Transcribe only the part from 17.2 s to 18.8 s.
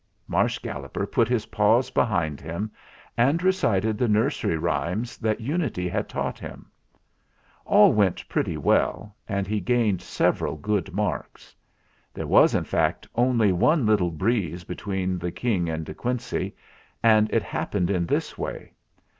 it happened in this way.